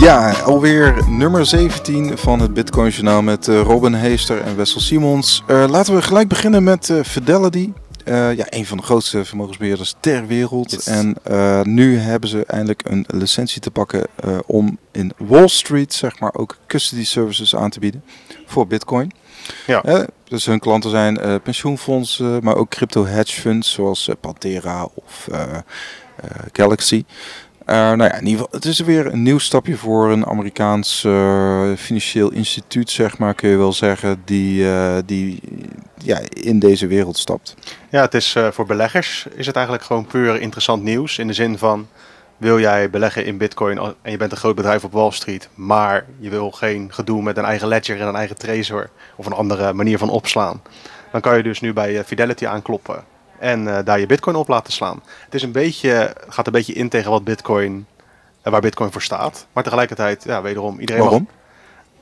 [0.00, 5.42] Ja, alweer nummer 17 van het Bitcoin Journaal met uh, Robin Heester en Wessel Simons.
[5.48, 7.72] Uh, laten we gelijk beginnen met uh, Fidelity.
[8.04, 10.70] ja, een van de grootste vermogensbeheerders ter wereld.
[10.70, 10.86] Yes.
[10.86, 11.16] En
[11.74, 14.06] nu hebben ze eindelijk een licentie te pakken
[14.46, 18.04] om in Wall Street zeg maar ook custody services aan te bieden
[18.46, 19.12] voor Bitcoin.
[19.66, 20.06] Ja.
[20.24, 25.28] dus hun klanten zijn pensioenfondsen, maar ook crypto hedge funds zoals Pantera of
[26.52, 27.04] Galaxy.
[27.66, 31.04] Uh, nou ja, in ieder geval, het is weer een nieuw stapje voor een Amerikaans
[31.04, 35.40] uh, financieel instituut, zeg maar, kun je wel zeggen, die, uh, die
[35.98, 37.54] ja, in deze wereld stapt.
[37.90, 41.18] Ja, het is voor beleggers is het eigenlijk gewoon puur interessant nieuws.
[41.18, 41.88] In de zin van,
[42.36, 46.04] wil jij beleggen in bitcoin en je bent een groot bedrijf op Wall Street, maar
[46.18, 49.72] je wil geen gedoe met een eigen ledger en een eigen trezor of een andere
[49.72, 50.62] manier van opslaan.
[51.12, 53.04] Dan kan je dus nu bij Fidelity aankloppen
[53.38, 55.02] en uh, daar je bitcoin op laten slaan.
[55.24, 57.86] Het is een beetje, gaat een beetje in tegen wat bitcoin,
[58.44, 59.46] uh, waar bitcoin voor staat.
[59.52, 61.28] Maar tegelijkertijd, ja, wederom, iedereen Waarom?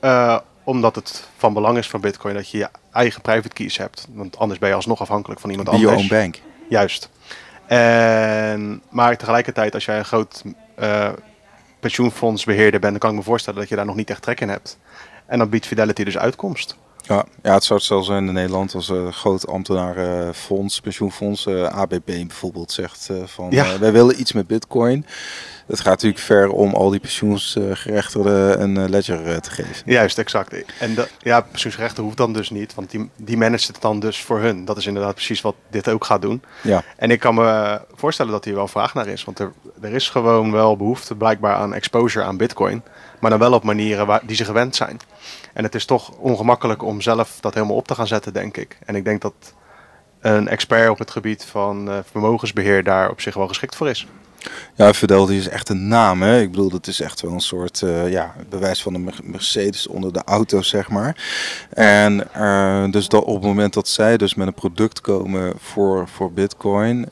[0.01, 3.77] Mag, uh, omdat het van belang is van bitcoin dat je je eigen private keys
[3.77, 4.07] hebt.
[4.13, 5.91] Want anders ben je alsnog afhankelijk van iemand Be anders.
[5.91, 6.41] Your own bank.
[6.69, 7.09] Juist.
[7.65, 10.43] En, maar tegelijkertijd, als jij een groot
[11.79, 14.49] pensioenfondsbeheerder bent, dan kan ik me voorstellen dat je daar nog niet echt trek in
[14.49, 14.77] hebt.
[15.25, 16.75] En dan biedt Fidelity dus uitkomst.
[17.07, 21.45] Ja, ja, het zou het zelfs zijn in Nederland als een uh, groot ambtenarenfonds, pensioenfonds,
[21.45, 23.79] uh, ABP bijvoorbeeld, zegt uh, van ja.
[23.79, 25.05] wij willen iets met bitcoin.
[25.65, 29.73] Het gaat natuurlijk ver om al die pensioensgerechtigden een ledger te geven.
[29.85, 30.63] Juist, exact.
[30.79, 34.39] En ja, pensioensgerechten hoeft dan dus niet, want die, die managt het dan dus voor
[34.39, 34.65] hun.
[34.65, 36.43] Dat is inderdaad precies wat dit ook gaat doen.
[36.61, 36.83] Ja.
[36.97, 40.09] En ik kan me voorstellen dat hier wel vraag naar is, want er, er is
[40.09, 42.83] gewoon wel behoefte blijkbaar aan exposure aan bitcoin,
[43.19, 44.99] maar dan wel op manieren waar, die ze gewend zijn.
[45.53, 48.77] En het is toch ongemakkelijk om zelf dat helemaal op te gaan zetten, denk ik.
[48.85, 49.53] En ik denk dat
[50.19, 54.07] een expert op het gebied van vermogensbeheer daar op zich wel geschikt voor is.
[54.75, 56.21] Ja, Fidelity is echt een naam.
[56.21, 56.41] Hè?
[56.41, 60.13] Ik bedoel, dat is echt wel een soort uh, ja, bewijs van de Mercedes onder
[60.13, 61.23] de auto's, zeg maar.
[61.69, 66.07] En uh, dus dat op het moment dat zij dus met een product komen voor,
[66.07, 67.05] voor Bitcoin,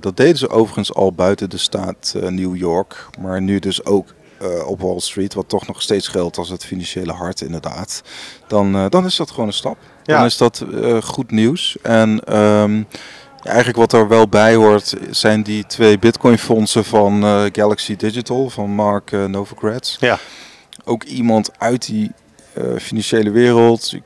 [0.00, 4.66] dat deden ze overigens al buiten de staat New York, maar nu dus ook uh,
[4.66, 8.02] op Wall Street, wat toch nog steeds geldt als het financiële hart inderdaad,
[8.46, 9.76] dan, uh, dan is dat gewoon een stap.
[10.04, 10.16] Ja.
[10.16, 11.76] Dan is dat uh, goed nieuws.
[11.82, 12.86] En um,
[13.42, 18.70] eigenlijk wat er wel bij hoort, zijn die twee bitcoin fondsen van Galaxy Digital, van
[18.70, 19.96] Mark Novogratz.
[20.00, 20.18] Ja.
[20.84, 22.12] Ook iemand uit die
[22.78, 24.02] financiële wereld, die,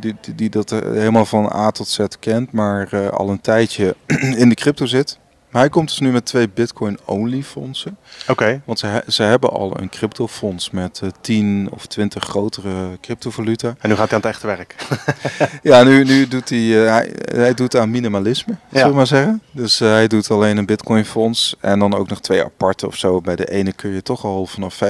[0.00, 3.96] die, die, dat helemaal van A tot Z kent, maar al een tijdje
[4.42, 5.18] in de crypto zit.
[5.50, 7.96] Maar hij komt dus nu met twee Bitcoin-only fondsen.
[8.22, 8.30] Oké.
[8.30, 8.60] Okay.
[8.64, 13.74] Want ze, ze hebben al een cryptofonds met uh, 10 of 20 grotere cryptovaluta.
[13.78, 14.74] En nu gaat hij aan het echte werk.
[15.62, 18.58] ja, nu, nu doet hij, uh, hij, hij doet aan minimalisme, ja.
[18.70, 19.42] zullen we maar zeggen.
[19.50, 23.20] Dus uh, hij doet alleen een Bitcoin-fonds en dan ook nog twee aparte of zo.
[23.20, 24.80] Bij de ene kun je toch al vanaf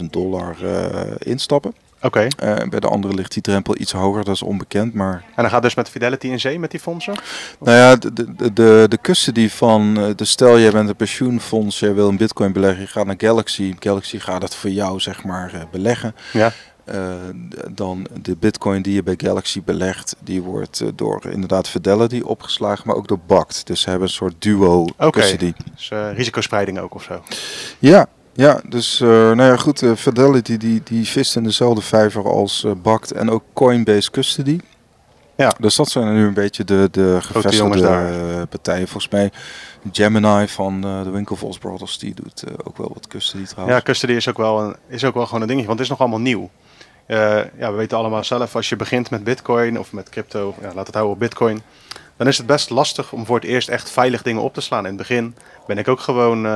[0.00, 0.56] 25.000 dollar
[1.18, 1.74] instappen.
[2.02, 2.28] Oké.
[2.38, 2.62] Okay.
[2.62, 4.94] Uh, bij de andere ligt die drempel iets hoger, dat is onbekend.
[4.94, 5.12] Maar...
[5.12, 7.14] En dan gaat dus met Fidelity in zee met die fondsen?
[7.60, 11.78] Nou ja, de, de, de, de custody van, uh, de stel jij bent een pensioenfonds,
[11.78, 13.74] jij wil een bitcoin beleggen, je gaat naar Galaxy.
[13.78, 16.14] Galaxy gaat het voor jou zeg maar uh, beleggen.
[16.32, 16.52] Ja.
[17.70, 22.96] dan de bitcoin die je bij Galaxy belegt, die wordt door inderdaad Fidelity opgeslagen, maar
[22.96, 23.66] ook door BACT.
[23.66, 25.10] Dus ze hebben een soort duo okay.
[25.10, 25.52] custody.
[25.74, 27.22] Dus risicospreiding ook of zo?
[27.78, 28.06] Ja,
[28.38, 32.64] ja, dus uh, nou ja, goed, uh, Fidelity die, die vist in dezelfde vijver als
[32.64, 34.60] uh, BACT en ook Coinbase Custody.
[35.36, 35.54] Ja.
[35.58, 38.88] Dus dat zijn nu een beetje de, de gevestigde partijen.
[38.88, 39.32] Volgens mij
[39.92, 43.78] Gemini van de Winklevoss Brothers, die doet ook wel wat custody trouwens.
[43.78, 45.96] Ja, custody is ook wel, een, is ook wel gewoon een dingetje, want het is
[45.98, 46.50] nog allemaal nieuw.
[47.58, 50.86] ja, we weten allemaal zelf, als je begint met bitcoin of met crypto, ja, laat
[50.86, 51.62] het houden op bitcoin,
[52.16, 54.82] dan is het best lastig om voor het eerst echt veilig dingen op te slaan.
[54.82, 55.34] In het begin
[55.66, 56.46] ben ik ook gewoon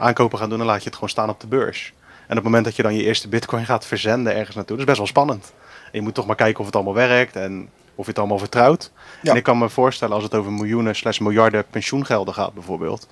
[0.00, 1.92] aankopen gaan doen, dan laat je het gewoon staan op de beurs.
[2.02, 4.88] En op het moment dat je dan je eerste bitcoin gaat verzenden ergens naartoe, dat
[4.88, 5.52] is best wel spannend.
[5.84, 8.38] En je moet toch maar kijken of het allemaal werkt en of je het allemaal
[8.38, 8.92] vertrouwt.
[9.22, 9.30] Ja.
[9.30, 13.08] En ik kan me voorstellen als het over miljoenen slash miljarden pensioengelden gaat bijvoorbeeld,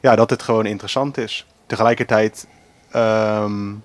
[0.00, 1.46] ja, dat het gewoon interessant is.
[1.66, 2.46] Tegelijkertijd...
[2.94, 3.82] Um,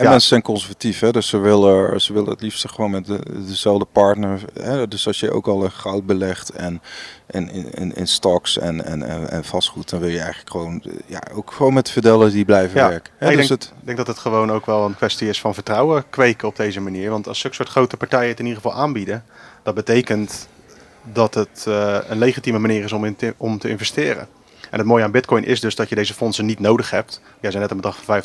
[0.00, 0.12] en ja.
[0.12, 1.12] mensen zijn conservatief, hè?
[1.12, 4.40] dus ze willen, ze willen het liefst gewoon met de, dezelfde partner.
[4.60, 4.88] Hè?
[4.88, 6.82] Dus als je ook al goud belegt en,
[7.26, 10.82] en in, in, in stocks en, en, en, en, vastgoed, dan wil je eigenlijk gewoon,
[11.06, 12.88] ja, ook gewoon met Fidelity blijven ja.
[12.88, 13.12] werken.
[13.16, 13.30] Hè?
[13.30, 16.04] Ik dus denk, het, denk dat het gewoon ook wel een kwestie is van vertrouwen
[16.10, 17.10] kweken op deze manier.
[17.10, 19.24] Want als zulke soort grote partijen het in ieder geval aanbieden,
[19.62, 20.48] dat betekent
[21.12, 24.28] dat het uh, een legitieme manier is om, in te, om te investeren.
[24.70, 27.20] En het mooie aan Bitcoin is dus dat je deze fondsen niet nodig hebt.
[27.40, 28.22] Jij zei net een bedrag van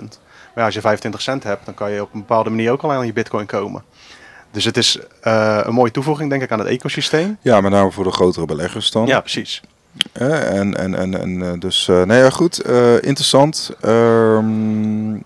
[0.00, 0.20] 25.000.
[0.54, 2.92] Maar als je 25 cent hebt, dan kan je op een bepaalde manier ook al
[2.92, 3.84] aan je bitcoin komen.
[4.50, 7.38] Dus het is uh, een mooie toevoeging, denk ik, aan het ecosysteem.
[7.42, 9.06] Ja, met name voor de grotere beleggers dan.
[9.06, 9.62] Ja, precies.
[10.20, 12.62] Uh, en, en, en, en dus, uh, nee ja, goed,
[13.00, 13.70] interessant.
[13.84, 15.24] Um,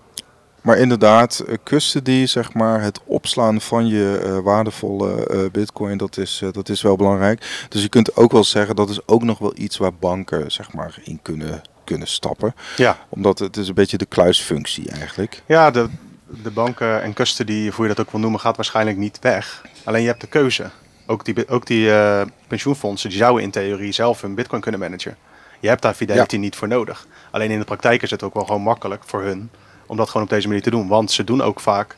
[0.61, 6.81] Maar inderdaad, custody, zeg maar, het opslaan van je waardevolle bitcoin, dat is, dat is
[6.81, 7.65] wel belangrijk.
[7.69, 10.73] Dus je kunt ook wel zeggen, dat is ook nog wel iets waar banken, zeg
[10.73, 12.55] maar, in kunnen, kunnen stappen.
[12.77, 12.97] Ja.
[13.09, 15.41] Omdat het is een beetje de kluisfunctie eigenlijk.
[15.45, 15.89] Ja, de,
[16.43, 19.61] de banken en custody, hoe je dat ook wil noemen, gaat waarschijnlijk niet weg.
[19.83, 20.69] Alleen je hebt de keuze.
[21.05, 21.91] Ook die, ook die
[22.47, 25.17] pensioenfondsen, die zouden in theorie zelf hun bitcoin kunnen managen.
[25.59, 26.41] Je hebt daar Fidelity ja.
[26.41, 27.07] niet voor nodig.
[27.31, 29.49] Alleen in de praktijk is het ook wel gewoon makkelijk voor hun
[29.85, 30.87] om dat gewoon op deze manier te doen.
[30.87, 31.97] Want ze doen ook vaak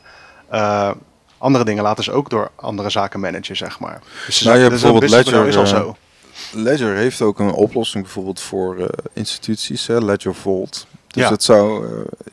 [0.52, 0.90] uh,
[1.38, 4.02] andere dingen, laten ze ook door andere zaken managen, zeg maar.
[4.26, 5.96] Dus nou, je hebt bijvoorbeeld Ledger, is al zo.
[6.52, 10.86] Ledger heeft ook een oplossing bijvoorbeeld voor uh, instituties, hè, Ledger Vault.
[11.06, 11.28] Dus ja.
[11.28, 11.86] dat zou,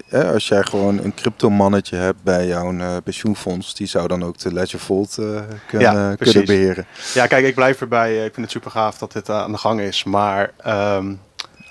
[0.09, 4.23] uh, als jij gewoon een crypto mannetje hebt bij jouw uh, pensioenfonds, die zou dan
[4.23, 6.85] ook de Ledger Vault uh, kunnen, ja, kunnen beheren.
[7.13, 8.15] Ja, kijk, ik blijf erbij.
[8.15, 10.03] Ik vind het super gaaf dat dit aan de gang is.
[10.03, 11.19] Maar um,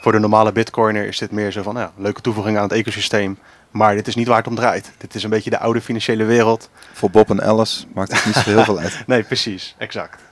[0.01, 3.39] voor de normale bitcoiner is dit meer zo van, ja, leuke toevoeging aan het ecosysteem.
[3.71, 4.93] Maar dit is niet waar het om draait.
[4.99, 6.71] Dit is een beetje de oude financiële wereld.
[6.93, 9.03] Voor Bob en Alice maakt het niet zo heel veel uit.
[9.07, 9.75] nee, precies.
[9.79, 10.23] Exact.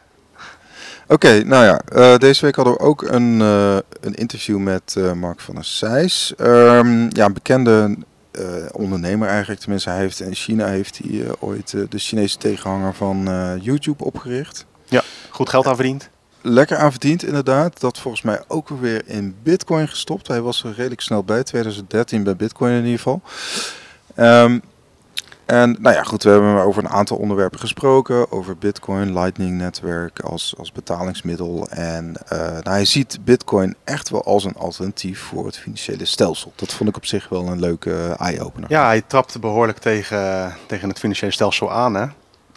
[1.08, 4.94] Oké, okay, nou ja, uh, deze week hadden we ook een, uh, een interview met
[4.98, 6.34] uh, Mark van der Sijs.
[6.40, 7.96] Um, ja, een bekende
[8.72, 9.60] ondernemer eigenlijk.
[9.60, 13.28] Tenminste, hij heeft in China heeft hij ooit de Chinese tegenhanger van
[13.60, 14.66] YouTube opgericht.
[14.84, 16.10] Ja, goed geld aan verdiend
[16.46, 17.80] lekker aan verdiend inderdaad.
[17.80, 20.28] Dat volgens mij ook weer in bitcoin gestopt.
[20.28, 23.22] Hij was er redelijk snel bij, 2013 bij bitcoin in ieder geval.
[24.16, 24.62] Um,
[25.46, 28.32] en nou ja, goed, we hebben over een aantal onderwerpen gesproken.
[28.32, 31.68] Over bitcoin, lightning netwerk als, als betalingsmiddel.
[31.68, 36.52] En uh, nou, hij ziet bitcoin echt wel als een alternatief voor het financiële stelsel.
[36.54, 38.70] Dat vond ik op zich wel een leuke eye-opener.
[38.70, 42.06] Ja, hij trapte behoorlijk tegen, tegen het financiële stelsel aan hè.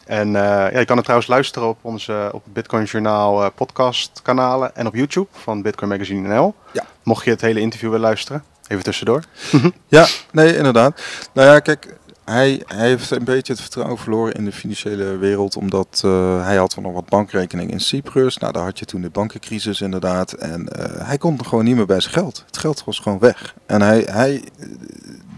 [0.06, 4.22] En uh, ja, je kan het trouwens luisteren op onze op Bitcoin Journaal uh, podcast
[4.22, 6.56] kanalen en op YouTube van Bitcoin Magazine NL.
[6.72, 6.86] Ja.
[7.04, 9.24] Mocht je het hele interview willen luisteren, even tussendoor.
[9.88, 11.02] ja, nee, inderdaad.
[11.34, 11.98] Nou ja, kijk,
[12.30, 16.56] hij, hij heeft een beetje het vertrouwen verloren in de financiële wereld, omdat uh, hij
[16.56, 18.38] had nog wat bankrekeningen in Cyprus.
[18.38, 20.32] Nou, daar had je toen de bankencrisis inderdaad.
[20.32, 20.68] En
[21.04, 22.44] hij kon gewoon niet meer bij zijn geld.
[22.46, 23.56] Het geld was gewoon weg.
[23.66, 24.44] En hij, hij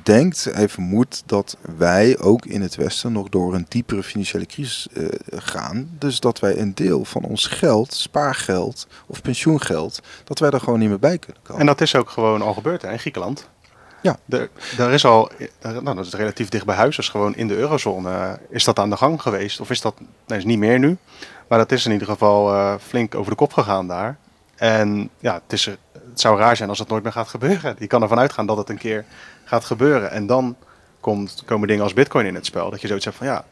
[0.03, 4.87] denkt, hij vermoedt dat wij ook in het Westen nog door een diepere financiële crisis
[5.29, 5.89] gaan.
[5.99, 10.79] Dus dat wij een deel van ons geld, spaargeld of pensioengeld, dat wij er gewoon
[10.79, 11.61] niet meer bij kunnen komen.
[11.61, 13.49] En dat is ook gewoon al gebeurd hè, in Griekenland.
[14.01, 14.17] Ja.
[14.77, 15.31] Er, is al,
[15.61, 18.89] nou, dat is relatief dicht bij huis, dus gewoon in de eurozone is dat aan
[18.89, 19.59] de gang geweest.
[19.59, 19.95] Of is dat,
[20.27, 20.97] is niet meer nu,
[21.47, 24.17] maar dat is in ieder geval uh, flink over de kop gegaan daar.
[24.55, 25.79] En ja, het, is, het
[26.13, 27.75] zou raar zijn als het nooit meer gaat gebeuren.
[27.79, 29.05] Je kan ervan uitgaan dat het een keer
[29.43, 30.11] gaat gebeuren.
[30.11, 30.55] En dan
[30.99, 32.69] komt, komen dingen als bitcoin in het spel.
[32.69, 33.45] Dat je zoiets hebt van ja,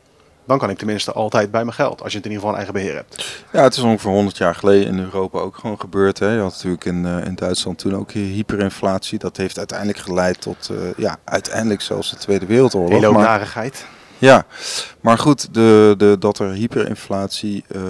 [0.49, 2.01] dan kan ik tenminste altijd bij mijn geld.
[2.03, 3.43] Als je het in ieder geval een eigen beheer hebt.
[3.51, 6.19] Ja, het is ongeveer 100 jaar geleden in Europa ook gewoon gebeurd.
[6.19, 6.33] Hè.
[6.33, 9.19] Je had natuurlijk in, uh, in Duitsland toen ook hyperinflatie.
[9.19, 13.01] Dat heeft uiteindelijk geleid tot, uh, ja, uiteindelijk zelfs de Tweede Wereldoorlog.
[13.01, 13.85] Hele narigheid.
[14.17, 14.45] Ja,
[15.01, 17.81] maar goed, de, de, dat er hyperinflatie uh,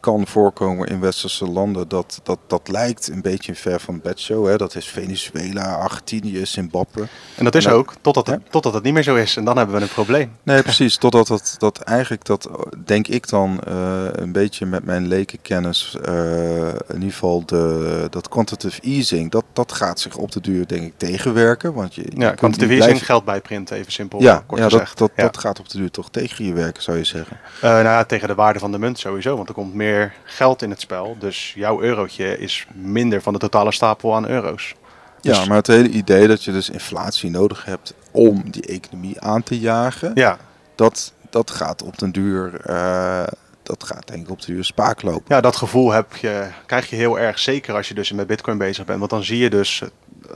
[0.00, 4.46] kan voorkomen in westerse landen, dat, dat, dat lijkt een beetje ver van bedshow.
[4.46, 4.56] Hè?
[4.56, 7.06] Dat is Venezuela, Argentinië, Zimbabwe.
[7.36, 9.36] En dat is en ook, totdat het, totdat het niet meer zo is.
[9.36, 10.32] En dan hebben we een probleem.
[10.42, 10.96] Nee, precies.
[10.96, 12.50] Totdat dat, dat eigenlijk, dat
[12.84, 18.28] denk ik dan uh, een beetje met mijn lekenkennis, uh, in ieder geval de, dat
[18.28, 21.74] quantitative easing, dat, dat gaat zich op de duur denk ik tegenwerken.
[21.74, 23.06] Want je, ja, quantitative easing, blijven...
[23.06, 24.98] geld bijprinten, even simpel ja, kort ja, gezegd.
[24.98, 25.22] Dat, dat, ja.
[25.22, 27.36] dat gaat op de duur toch tegen je werken, zou je zeggen?
[27.56, 29.87] Uh, nou ja, tegen de waarde van de munt sowieso, want er komt meer
[30.24, 31.16] geld in het spel.
[31.18, 34.74] Dus jouw eurotje is minder van de totale stapel aan euro's.
[35.20, 35.48] Ja, dus...
[35.48, 39.58] maar het hele idee dat je dus inflatie nodig hebt om die economie aan te
[39.58, 40.38] jagen, ja.
[40.74, 43.22] dat, dat gaat op den duur, uh,
[43.62, 45.34] dat gaat denk ik op de duur spaak lopen.
[45.34, 48.58] Ja, dat gevoel heb je, krijg je heel erg, zeker als je dus met bitcoin
[48.58, 48.98] bezig bent.
[48.98, 49.82] Want dan zie je dus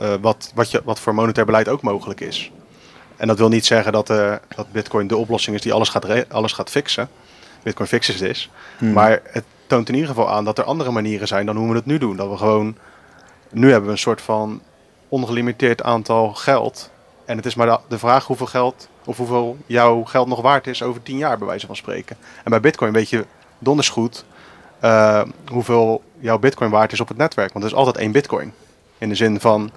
[0.00, 2.50] uh, wat, wat, je, wat voor monetair beleid ook mogelijk is.
[3.16, 6.28] En dat wil niet zeggen dat, uh, dat bitcoin de oplossing is die alles gaat,
[6.28, 7.08] alles gaat fixen.
[7.62, 8.50] Bitcoin fixes this.
[8.78, 8.92] Hmm.
[8.92, 11.74] Maar het toont in ieder geval aan dat er andere manieren zijn dan hoe we
[11.74, 12.16] het nu doen.
[12.16, 12.76] Dat we gewoon,
[13.50, 14.62] nu hebben we een soort van
[15.08, 16.90] ongelimiteerd aantal geld.
[17.24, 20.66] En het is maar de, de vraag hoeveel geld, of hoeveel jouw geld nog waard
[20.66, 22.16] is over tien jaar, bij wijze van spreken.
[22.44, 23.24] En bij Bitcoin weet je
[23.58, 24.24] donders goed
[24.84, 27.52] uh, hoeveel jouw Bitcoin waard is op het netwerk.
[27.52, 28.52] Want er is altijd één Bitcoin.
[28.98, 29.70] In de zin van,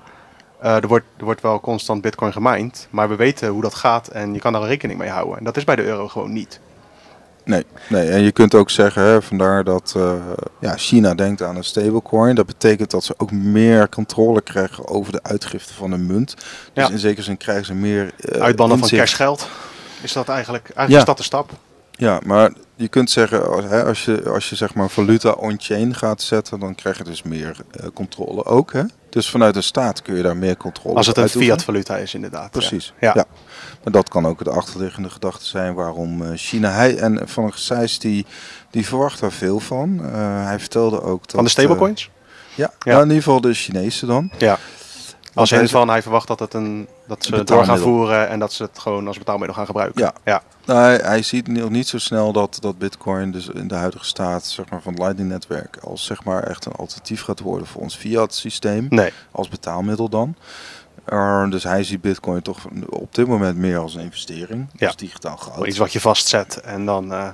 [0.63, 4.07] uh, er, wordt, er wordt wel constant Bitcoin gemined, maar we weten hoe dat gaat
[4.07, 5.37] en je kan daar rekening mee houden.
[5.37, 6.59] En dat is bij de euro gewoon niet.
[7.45, 10.13] Nee, nee, en je kunt ook zeggen, hè, vandaar dat uh,
[10.59, 12.35] ja, China denkt aan een stablecoin.
[12.35, 16.35] Dat betekent dat ze ook meer controle krijgen over de uitgifte van een munt.
[16.35, 16.89] Dus ja.
[16.89, 18.13] in zekere zin krijgen ze meer.
[18.19, 19.47] Uh, Uitbannen van cashgeld.
[20.01, 20.97] Is dat eigenlijk, eigenlijk ja.
[20.99, 21.51] is dat de stap?
[21.91, 26.21] Ja, maar je kunt zeggen, hè, als je, als je zeg maar valuta on-chain gaat
[26.21, 28.73] zetten, dan krijg je dus meer uh, controle ook.
[28.73, 28.83] Hè?
[29.09, 31.55] Dus vanuit de staat kun je daar meer controle Als het een uitoefenen.
[31.55, 32.51] fiat-valuta is, inderdaad.
[32.51, 32.93] Precies.
[32.99, 33.11] Ja.
[33.15, 33.25] Ja.
[33.85, 36.69] Maar dat kan ook de achterliggende gedachte zijn waarom eh, China.
[36.71, 38.25] Hij en Van Gijs die,
[38.71, 39.99] die verwacht daar veel van.
[40.05, 41.31] Eh, hij vertelde ook dat.
[41.31, 42.03] Van de stablecoins?
[42.03, 42.91] eh, ja, Ja.
[42.91, 44.31] nou, in ieder geval de Chinese dan.
[44.37, 44.57] ja.
[45.33, 48.29] Als is- van, hij verwacht dat, het een, dat ze Een het door gaan voeren
[48.29, 50.01] en dat ze het gewoon als betaalmiddel gaan gebruiken.
[50.01, 50.13] Ja.
[50.25, 50.41] ja.
[50.65, 54.05] Nou, hij, hij ziet nog niet zo snel dat, dat Bitcoin dus in de huidige
[54.05, 57.81] staat zeg maar, van het Lightning-netwerk als zeg maar, echt een alternatief gaat worden voor
[57.81, 58.85] ons fiat-systeem.
[58.89, 59.11] Nee.
[59.31, 60.35] Als betaalmiddel dan.
[61.49, 64.67] Dus hij ziet Bitcoin toch op dit moment meer als een investering.
[64.73, 64.87] Ja.
[64.87, 65.67] Als digitaal goud.
[65.67, 67.27] Iets wat je vastzet en dan uh,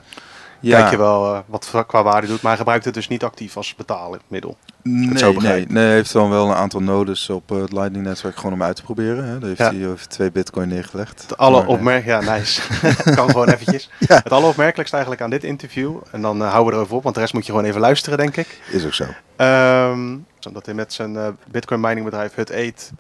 [0.62, 2.42] kijk je wel uh, wat qua waarde doet.
[2.42, 4.58] Maar hij gebruikt het dus niet actief als betaalmiddel.
[4.84, 8.36] Nee, nee, nee, hij heeft dan wel een aantal nodes op eh, het Lightning netwerk
[8.36, 9.26] gewoon om uit te proberen.
[9.26, 9.40] Hè.
[9.40, 9.72] Daar heeft ja.
[9.72, 11.22] hij heeft twee bitcoin neergelegd.
[11.22, 12.62] Het alle ja, nice.
[13.16, 13.90] kan gewoon eventjes.
[14.08, 17.34] Het alleropmerkelijkste eigenlijk aan dit interview, en dan houden we erover op, want de rest
[17.34, 18.62] moet je gewoon even luisteren, denk ik.
[18.72, 19.06] Is ook zo.
[19.36, 22.92] Ehm, um, dat hij met zijn bitcoin mining bedrijf Hut 8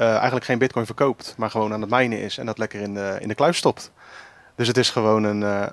[0.00, 2.94] eh, eigenlijk geen bitcoin verkoopt, maar gewoon aan het mijnen is en dat lekker in
[2.94, 3.90] de, in de kluis stopt.
[4.54, 5.40] Dus het is gewoon een.
[5.40, 5.66] Uh,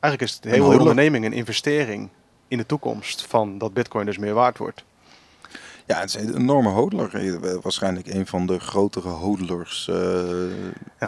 [0.00, 2.08] eigenlijk is het een onderneming een investering
[2.48, 4.84] in de toekomst van dat bitcoin dus meer waard wordt.
[5.86, 7.14] Ja, het is een enorme hodler.
[7.14, 9.84] Eh, waarschijnlijk een van de grotere hodlers.
[9.84, 9.92] Ja,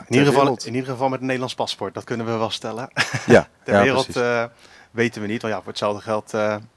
[0.07, 2.91] in, ieder geval, in ieder geval met een Nederlands paspoort, dat kunnen we wel stellen.
[3.27, 4.19] Ja, ter wereld
[4.91, 5.43] weten we niet.
[5.43, 6.31] Want ja, voor hetzelfde geld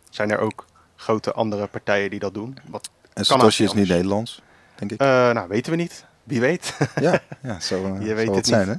[0.10, 2.58] zijn er ook grote andere partijen die dat doen.
[2.66, 4.42] Wat en Satoshi is niet Nederlands
[4.80, 5.00] denk ik.
[5.00, 6.06] eh, nou, weten we niet.
[6.24, 6.78] Wie weet.
[7.00, 8.76] ja, ja, zo eh, Je weet het zijn, hè?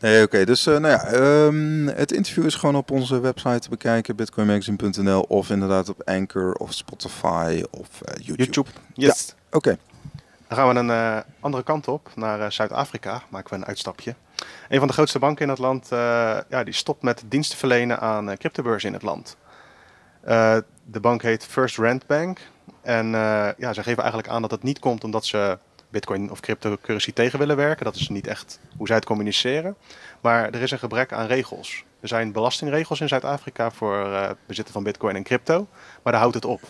[0.00, 0.44] Nee, oké.
[0.44, 5.20] Dus eh, nou ja, ehm, het interview is gewoon op onze website te bekijken, bitcoinmagazine.nl
[5.20, 8.36] of inderdaad op Anchor of Spotify of YouTube.
[8.36, 8.68] YouTube.
[8.94, 9.34] Yes.
[9.50, 9.78] Oké.
[10.48, 13.22] Dan gaan we een andere kant op, naar Zuid-Afrika.
[13.28, 14.14] Maken we een uitstapje.
[14.68, 15.86] Een van de grootste banken in het land,
[16.48, 19.36] ja, die stopt met diensten verlenen aan cryptobeurzen in het land.
[20.84, 22.38] De bank heet First Rand Bank.
[22.82, 25.58] En eh, ja, ze geven eigenlijk aan dat het niet komt omdat ze
[25.90, 27.84] bitcoin of cryptocurrency tegen willen werken.
[27.84, 29.76] Dat is niet echt hoe zij het communiceren.
[30.20, 31.84] Maar er is een gebrek aan regels.
[32.00, 35.66] Er zijn belastingregels in Zuid-Afrika voor eh, bezitten van bitcoin en crypto.
[36.02, 36.60] Maar daar houdt het op.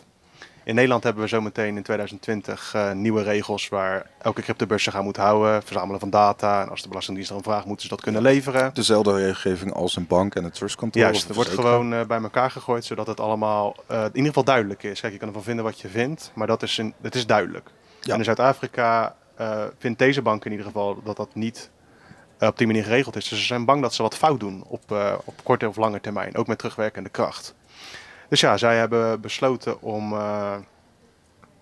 [0.70, 5.04] In Nederland hebben we zometeen in 2020 eh, nieuwe regels waar elke cryptobeurs zich aan
[5.04, 5.62] moet houden.
[5.62, 6.62] Verzamelen van data.
[6.62, 8.74] En als de Belastingdienst erom vraagt, moeten ze dat kunnen leveren.
[8.74, 11.02] Dezelfde regelgeving als een bank en het trustkantoor.
[11.02, 14.44] Juist, er wordt gewoon eh, bij elkaar gegooid zodat het allemaal eh, in ieder geval
[14.44, 15.00] duidelijk is.
[15.00, 17.70] Kijk, je kan ervan vinden wat je vindt, maar dat is, een, het is duidelijk.
[18.00, 18.12] Ja.
[18.12, 19.16] En in Zuid-Afrika
[19.78, 21.70] vindt deze bank in ieder geval dat dat niet
[22.38, 23.28] op die manier geregeld is.
[23.28, 24.82] Dus ze zijn bang dat ze wat fout doen op,
[25.24, 27.54] op korte of lange termijn, ook met terugwerkende kracht.
[28.30, 30.56] Dus ja, zij hebben besloten om eh,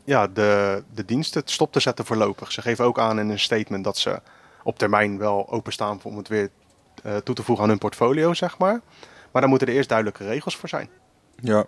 [0.05, 2.53] ja, de, de diensten stop te zetten voorlopig.
[2.53, 4.21] Ze geven ook aan in een statement dat ze
[4.63, 6.51] op termijn wel openstaan om het weer
[7.03, 8.81] eh, toe te voegen aan hun portfolio, zeg maar.
[9.31, 10.89] Maar daar moeten er eerst duidelijke regels voor zijn.
[11.37, 11.65] Ja.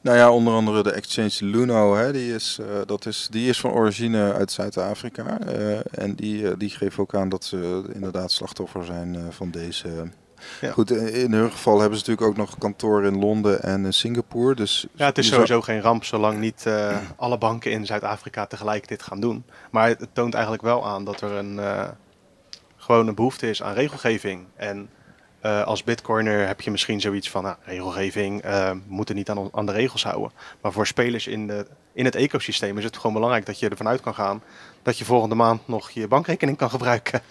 [0.00, 3.60] Nou ja, onder andere de exchange Luno, hè, die, is, eh, dat is, die is
[3.60, 5.38] van origine uit Zuid-Afrika.
[5.90, 10.10] en die, die geeft ook aan dat ze inderdaad slachtoffer zijn van deze.
[10.60, 10.70] Ja.
[10.72, 13.92] Goed, eh, in hun geval hebben ze natuurlijk ook nog kantoor in Londen en in
[13.92, 14.54] Singapore.
[14.54, 18.46] Dus Ja, het is zou- sowieso geen ramp zolang niet eh, alle banken in Zuid-Afrika
[18.46, 19.44] tegelijk dit gaan doen.
[19.70, 21.88] Maar het toont eigenlijk wel aan dat er een, eh,
[22.76, 24.44] gewoon een behoefte is aan regelgeving.
[24.56, 24.88] En
[25.42, 29.48] eh, als bitcoiner heb je misschien zoiets van, nou, regelgeving, eh, we moeten niet aan,
[29.52, 30.30] aan de regels houden.
[30.60, 33.88] Maar voor spelers in, de, in het ecosysteem is het gewoon belangrijk dat je ervan
[33.88, 34.42] uit kan gaan
[34.82, 37.20] dat je volgende maand nog je bankrekening kan gebruiken.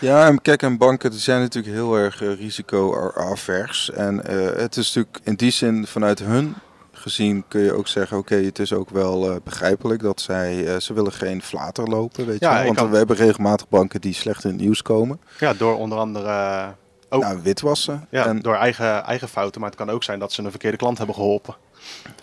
[0.00, 3.90] Ja, en kijk, en banken zijn natuurlijk heel erg eh, risico-avers.
[3.90, 6.54] En eh, het is natuurlijk in die zin vanuit hun
[6.92, 10.80] gezien kun je ook zeggen, oké, het is ook wel eh, begrijpelijk dat zij, eh,
[10.80, 14.14] ze willen geen flater lopen, weet Ja, je Want kan- we hebben regelmatig banken die
[14.14, 15.20] slecht in het nieuws komen.
[15.38, 16.68] ja, door onder andere eh,
[17.10, 18.06] ook Nou, witwassen.
[18.10, 19.60] Ja, en, door eigen, eigen fouten.
[19.60, 21.54] Maar het kan ook zijn dat ze een verkeerde klant hebben geholpen.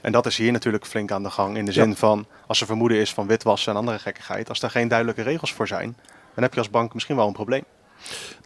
[0.02, 1.58] En dat is hier natuurlijk flink aan de gang.
[1.58, 1.96] In de zin Ja.
[1.96, 4.50] van, als er vermoeden is van witwassen en andere gekkigheid.
[4.50, 5.98] Als daar geen duidelijke regels voor zijn,
[6.34, 7.64] dan heb je als bank misschien wel een probleem.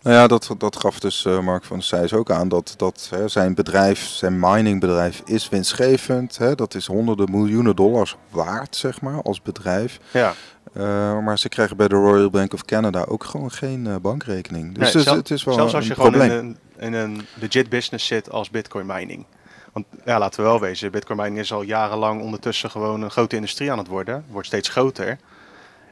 [0.02, 2.48] Nou ja, dat, dat gaf dus eh, Mark van der ook aan.
[2.50, 6.38] Dat, dat hè, zijn bedrijf, zijn miningbedrijf is winstgevend.
[6.38, 10.00] Hè, dat is honderden miljoenen dollars waard, zeg maar, als bedrijf.
[10.12, 10.34] Ja,
[10.74, 14.68] Eh, maar ze krijgen bij de Royal Bank of Canada ook gewoon geen eh, bankrekening.
[14.68, 16.94] Dus Nee, het, is, zel- het is wel zelfs als je gewoon in een, in
[16.94, 19.26] een legit business zit als bitcoin mining.
[19.74, 23.36] Want ja, laten we wel wezen, bitcoin mining is al jarenlang ondertussen gewoon een grote
[23.36, 24.26] industrie aan het worden.
[24.30, 25.18] Wordt steeds groter.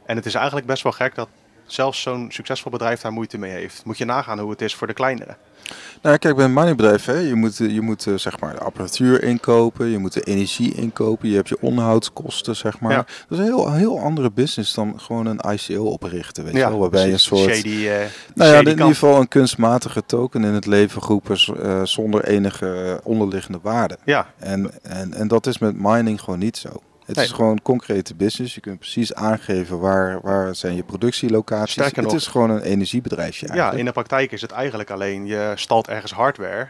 [0.05, 1.27] En het is eigenlijk best wel gek dat
[1.73, 3.85] zelfs zo'n succesvol bedrijf daar moeite mee heeft.
[3.85, 5.35] Moet je nagaan hoe het is voor de kleinere.
[6.01, 9.23] Nou, kijk, bij een miningbedrijf, hè, je moet, je moet eh, zeg maar de apparatuur
[9.23, 12.91] inkopen, je moet de energie inkopen, je hebt je onderhoudskosten, zeg maar.
[12.91, 12.97] Ja.
[12.97, 16.69] Dat is een heel, heel andere business dan gewoon een ICO oprichten, weet je Ja,
[16.69, 16.79] wel.
[16.79, 17.55] Waarbij je een soort...
[17.55, 21.49] Shady, eh, Nou ja, in ieder geval een kunstmatige token in het leven roepen z-
[21.49, 23.97] eh, zonder enige onderliggende waarde.
[24.05, 26.81] Ja, En, en, en dat is met mining gewoon niet zo.
[27.10, 27.25] Het Nee.
[27.28, 28.56] is gewoon concrete business.
[28.56, 31.72] Je kunt precies aangeven waar, waar zijn je productielocaties.
[31.72, 33.80] Sterker het is gewoon een energiebedrijfje Ja, eigenlijk.
[33.80, 36.68] in de praktijk is het eigenlijk alleen je stalt ergens hardware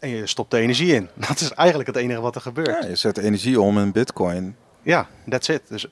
[0.00, 1.08] en je stopt de energie in.
[1.28, 2.82] Dat is eigenlijk het enige wat er gebeurt.
[2.82, 4.56] Ja, je zet energie om in bitcoin.
[4.82, 5.62] Ja, that's it.
[5.68, 5.86] Dus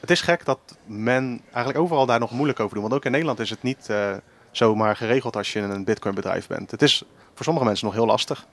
[0.00, 2.82] het is gek dat men eigenlijk overal daar nog moeilijk over doet.
[2.82, 4.12] Want ook in Nederland is het niet eh,
[4.50, 6.70] zomaar geregeld als je een bitcoin bedrijf bent.
[6.70, 7.02] Het is
[7.34, 8.46] voor sommige mensen nog heel lastig.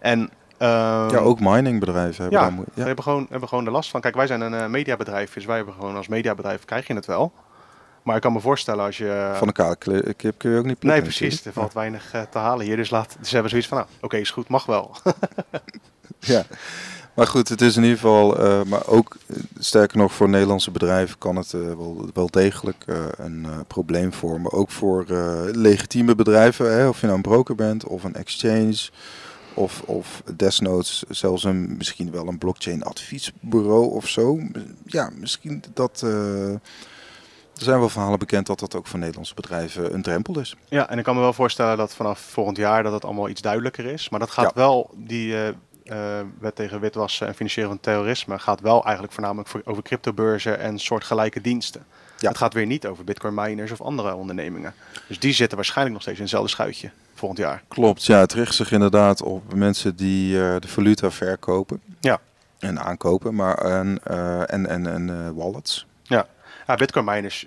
[0.00, 4.00] En ja, ook miningbedrijven hebben ja, daar hebben gewoon, hebben gewoon er last van.
[4.00, 7.06] Kijk, wij zijn een eh, mediabedrijf, dus wij hebben gewoon als mediabedrijf krijg je het
[7.06, 7.32] wel.
[8.02, 9.30] Maar ik kan me voorstellen als je...
[9.34, 11.44] Van de kale kle- kip kun je ook niet nee, precies.
[11.44, 12.76] Er valt weinig eh, te halen hier.
[12.76, 14.90] Dus, laat, dus hebben zoiets van, nou, oké, is goed, mag wel.
[16.18, 16.42] Ja,
[17.14, 20.70] maar goed, het is in ieder geval, eh, maar ook eh, sterker nog voor Nederlandse
[20.70, 24.52] bedrijven kan het eh, wel, wel degelijk eh, een eh, probleem vormen.
[24.52, 28.88] Ook voor eh, legitieme bedrijven, hè, of je nou een broker bent of een exchange.
[29.58, 34.38] Of, of desnoods zelfs een, misschien wel een blockchain adviesbureau of zo.
[34.86, 36.00] Ja, misschien dat.
[36.04, 40.56] eh, er zijn wel verhalen bekend dat dat ook voor Nederlandse bedrijven een drempel is.
[40.68, 43.40] Ja, en ik kan me wel voorstellen dat vanaf volgend jaar dat het allemaal iets
[43.40, 44.08] duidelijker is.
[44.08, 44.50] Maar dat gaat Ja.
[44.54, 45.48] wel, die eh,
[46.18, 50.58] eh, wet tegen witwassen en financieren van terrorisme, gaat wel eigenlijk voornamelijk voor, over cryptobeurzen
[50.58, 51.86] en soortgelijke diensten.
[52.18, 52.28] Ja.
[52.28, 54.74] Het gaat weer niet over bitcoin miners of andere ondernemingen.
[55.06, 57.62] Dus die zitten waarschijnlijk nog steeds in hetzelfde schuitje volgend jaar.
[57.68, 62.20] Klopt, ja, het richt zich inderdaad op mensen die eh, de valuta verkopen Ja.
[62.58, 65.86] en aankopen, maar en, eh, en, en, en eh, wallets.
[66.02, 66.26] Ja,
[66.76, 67.46] bitcoin miners,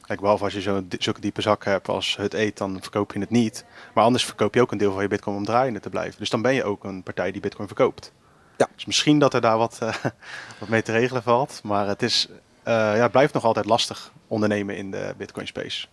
[0.00, 3.20] kijk, behalve als je zo'n zulke diepe zak hebt als het eet, dan verkoop je
[3.20, 3.64] het niet.
[3.94, 6.18] Maar anders verkoop je ook een deel van je bitcoin om draaiende te blijven.
[6.18, 8.12] Dus dan ben je ook een partij die bitcoin verkoopt.
[8.56, 8.68] Ja.
[8.74, 9.78] Dus misschien dat er daar wat,
[10.60, 11.60] wat mee te regelen valt.
[11.62, 12.28] Maar het, is,
[12.72, 15.86] ja, het blijft nog altijd lastig ondernemen in de bitcoin space.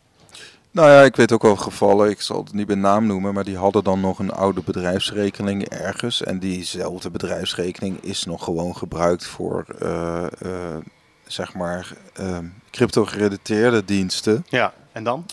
[0.76, 3.44] Nou ja, ik weet ook wel gevallen, ik zal het niet bij naam noemen, maar
[3.44, 6.24] die hadden dan nog een oude bedrijfsrekening ergens.
[6.24, 10.78] En diezelfde bedrijfsrekening is nog gewoon gebruikt voor, eh, eh,
[11.26, 12.38] zeg maar, eh,
[12.72, 14.46] crypto-gerelateerde diensten.
[14.50, 15.26] Ja, en dan?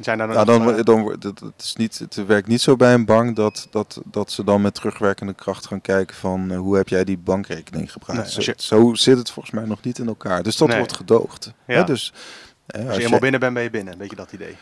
[0.00, 2.94] Zijn daar Ja, dan, eh, dan, wordt- het, is niet, het werkt niet zo bij
[2.94, 6.76] een bank dat, dat, dat ze dan met terugwerkende kracht gaan kijken van eh, hoe
[6.76, 8.36] heb jij die bankrekening gebruikt.
[8.36, 10.42] Nee, zo, zit het volgens mij nog niet in elkaar.
[10.42, 10.76] Dus dat Nee.
[10.78, 11.52] wordt gedoogd.
[11.66, 11.74] Ja.
[11.74, 12.12] Hè, dus,
[12.66, 13.98] hè, als als je eenmaal binnen bent, ben je binnen.
[13.98, 14.56] Weet je dat idee?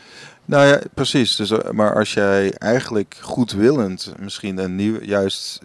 [0.45, 1.35] nou ja, precies.
[1.35, 5.59] Dus, eh, maar als jij eigenlijk goedwillend misschien een nieuw, juist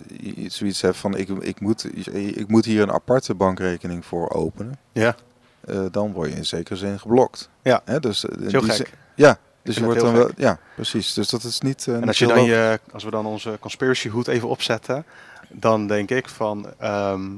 [0.46, 5.16] zoiets hebt van ik, ik, moet, ik moet hier een aparte bankrekening voor openen, Ja.
[5.60, 7.48] eh, dan word je in zekere zin geblokt.
[7.62, 7.80] Ja.
[7.84, 8.72] Hè, dus, eh, Zo gek.
[8.72, 11.12] zin- ja, dus je wordt dan wel, ja, precies.
[11.12, 11.86] Dus dat is niet.
[11.88, 15.04] eh, En als, je dan je, als we dan onze conspiracy hoed even opzetten,
[15.48, 17.30] dan denk ik van, ehm,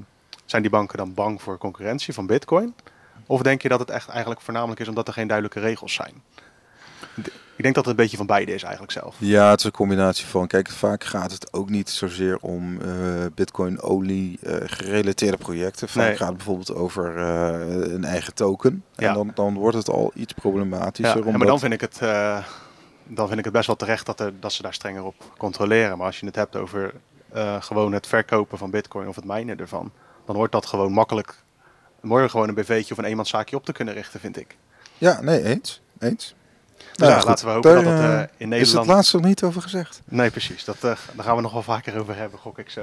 [0.45, 2.75] zijn die banken dan bang voor concurrentie van bitcoin?
[3.27, 6.23] Of denk je dat het echt eigenlijk voornamelijk is omdat er geen duidelijke regels zijn?
[7.57, 9.15] Ik denk dat het een beetje van beide is eigenlijk zelf.
[9.19, 10.47] Ja, het is een combinatie van.
[10.47, 12.89] Kijk, vaak gaat het ook niet zozeer om eh,
[13.35, 15.89] Bitcoin-olie eh, gerelateerde projecten.
[15.89, 16.17] Vaak Nee.
[16.17, 18.85] gaat het bijvoorbeeld over eh, een eigen token.
[18.95, 19.09] Ja.
[19.09, 21.27] En dan, dan wordt het al iets Ja, problematischer.
[21.27, 21.99] en maar dan vind ik het,
[23.05, 25.97] dan vind ik het best wel terecht dat, er, dat ze daar strenger op controleren.
[25.99, 26.95] Maar als je het hebt over
[27.61, 29.93] gewoon het verkopen van bitcoin of het minen ervan,
[30.27, 31.35] dan hoort dat gewoon makkelijk,
[32.01, 34.57] morgen gewoon een BV'tje of een eenmanszaakje op te kunnen richten, vind ik.
[34.99, 35.81] Ja, nee, eens.
[35.99, 36.35] eens.
[36.97, 37.29] Dus ja, goed.
[37.29, 38.87] laten we hopen Daar, dat het eh, eh, in Is het Nederland...
[38.87, 40.01] laatste nog niet over gezegd?
[40.05, 40.65] Nee, precies.
[40.65, 42.81] Dat, eh, daar gaan we nog wel vaker over hebben, gok ik zo.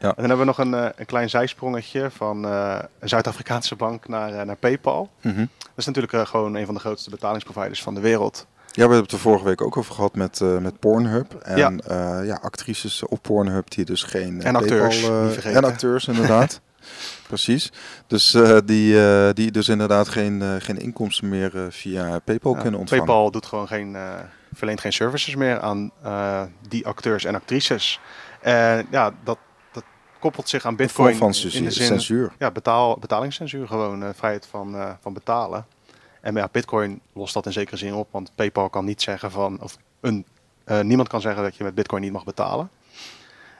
[0.00, 0.08] Ja.
[0.08, 4.56] En dan hebben we nog een, een klein zijsprongetje van een Zuid-Afrikaanse bank naar, naar
[4.56, 5.10] PayPal.
[5.20, 5.38] Mhm.
[5.58, 8.46] Dat is natuurlijk gewoon een van de grootste betalingsproviders van de wereld.
[8.66, 11.34] Ja, we hebben het er vorige week ook over gehad met, met Pornhub.
[11.34, 12.22] En Ja.
[12.22, 12.38] ja.
[12.42, 14.42] actrices op Pornhub die dus geen...
[14.42, 15.52] En acteurs, PayPal.
[15.52, 16.60] En acteurs, inderdaad.
[17.28, 17.72] Precies.
[18.06, 22.60] Dus eh, die, eh, die dus inderdaad geen, eh, geen inkomsten meer via PayPal Ja,
[22.60, 23.04] kunnen ontvangen.
[23.04, 23.96] PayPal doet gewoon geen,
[24.52, 25.90] verleent geen services meer aan
[26.68, 28.00] die acteurs en actrices.
[28.40, 29.38] En ja, dat,
[29.72, 29.84] dat
[30.18, 32.32] koppelt zich aan Bitcoin van in de zin censuur.
[32.38, 35.66] ja, betaal, betalingscensuur, gewoon vrijheid van, van betalen.
[36.20, 39.60] En ja, Bitcoin lost dat in zekere zin op, want PayPal kan niet zeggen van,
[39.60, 40.26] of een,
[40.82, 42.70] niemand kan zeggen dat je met Bitcoin niet mag betalen.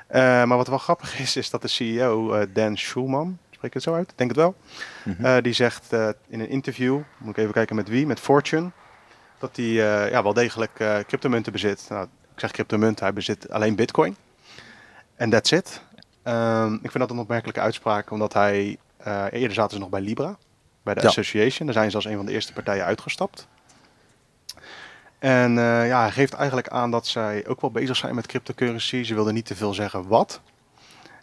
[0.09, 3.75] Eh, maar wat wel grappig is, is dat de CEO eh, Dan Schulman, spreek ik
[3.75, 4.13] het zo uit?
[4.17, 4.55] Denk het wel.
[5.05, 5.25] Mhm.
[5.25, 5.93] Eh, die zegt
[6.29, 8.71] in een interview, moet ik even kijken met wie, met Fortune,
[9.39, 9.67] dat hij
[10.11, 10.73] ja, wel degelijk
[11.07, 11.87] cryptomunten bezit.
[11.89, 14.17] Nou, ik zeg cryptomunten, hij bezit alleen Bitcoin.
[15.15, 15.83] En that's it.
[16.23, 18.79] Ehm, ik vind dat een opmerkelijke uitspraak, omdat hij
[19.31, 20.37] eerder zaten ze nog bij Libra,
[20.83, 21.07] bij de Ja.
[21.07, 21.67] Association.
[21.67, 23.49] Daar zijn ze als een van de eerste partijen uitgestapt.
[25.19, 29.03] En eh, ja, hij geeft eigenlijk aan dat zij ook wel bezig zijn met cryptocurrency.
[29.03, 30.41] Ze wilden niet te veel zeggen wat.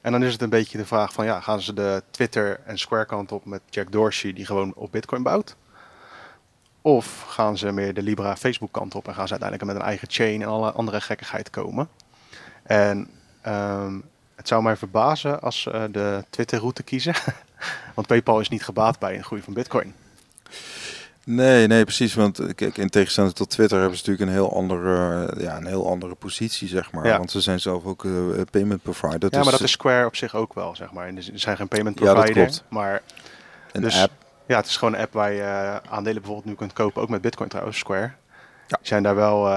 [0.01, 2.77] En dan is het een beetje de vraag van, ja, gaan ze de Twitter en
[2.77, 5.55] Square kant op met Jack Dorsey, die gewoon op Bitcoin bouwt?
[6.81, 9.89] Of gaan ze meer de Libra Facebook kant op en gaan ze uiteindelijk met een
[9.89, 11.89] eigen chain en alle andere gekkigheid komen?
[12.63, 13.09] En
[13.41, 13.99] ehm,
[14.35, 17.13] het zou mij verbazen als ze de Twitter-route kiezen.
[17.95, 19.93] Want PayPal is niet gebaat bij een groei van Bitcoin.
[21.25, 22.13] Nee, nee, precies.
[22.13, 25.57] Want eh, kijk, in tegenstelling tot Twitter hebben ze natuurlijk een heel andere, eh, ja,
[25.57, 27.05] een heel andere positie, zeg maar.
[27.05, 27.17] Ja.
[27.17, 28.11] Want ze zijn zelf ook eh,
[28.51, 29.19] payment provider.
[29.21, 31.07] ja, dus maar dat is Square op zich ook wel, zeg maar.
[31.07, 32.63] En Ze zijn geen payment Ja, dat provider, klopt.
[32.69, 33.01] maar
[33.71, 34.11] een dus- app.
[34.47, 37.21] ja, het is gewoon een app waar je aandelen bijvoorbeeld nu kunt kopen, ook met
[37.21, 38.11] Bitcoin trouwens, Square.
[38.67, 38.77] Ja.
[38.77, 39.47] Die zijn daar wel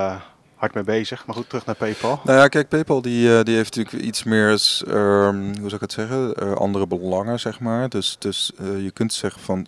[0.55, 1.27] hard mee bezig.
[1.27, 2.21] Maar goed, terug naar PayPal.
[2.25, 4.49] Nou ja, kijk, PayPal die, die heeft natuurlijk iets meer,
[4.87, 7.89] ehm, hoe zou ik het zeggen, andere belangen, zeg maar.
[7.89, 9.67] Dus, dus je kunt zeggen van,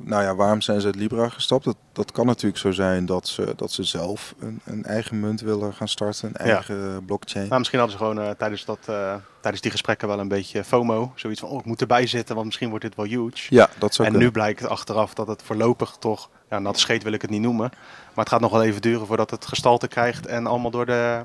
[0.00, 1.64] nou ja, waarom zijn ze uit Libra gestapt?
[1.64, 5.40] Dat, dat kan natuurlijk zo zijn dat ze, dat ze zelf een, een eigen munt
[5.40, 6.52] willen gaan starten, een Ja.
[6.54, 7.46] eigen blockchain.
[7.46, 10.64] Nou, misschien hadden ze gewoon eh, tijdens, dat, eh, tijdens die gesprekken wel een beetje
[10.64, 11.12] FOMO.
[11.14, 13.54] Zoiets van, oh, ik moet erbij zitten, want misschien wordt dit wel huge.
[13.54, 14.20] Ja, dat zou en kunnen.
[14.20, 17.70] nu blijkt achteraf dat het voorlopig toch, ja, nat scheet wil ik het niet noemen.
[18.14, 21.24] Maar het gaat nog wel even duren voordat het gestalte krijgt en allemaal door de,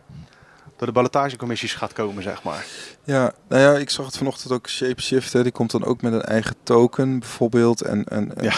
[0.77, 2.65] door de ballotagecommissies gaat komen, zeg maar.
[3.03, 6.13] Ja, nou ja, ik zag het vanochtend ook Shapeshift, hè, die komt dan ook met
[6.13, 7.81] een eigen token bijvoorbeeld.
[7.81, 8.53] En, en, en- Ja.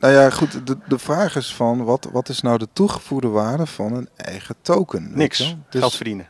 [0.00, 3.66] nou ja, goed, de, de vraag is van, wat, wat is nou de toegevoegde waarde
[3.66, 5.10] van een eigen token?
[5.14, 5.38] Niks.
[5.38, 6.28] Dus- Geld verdienen.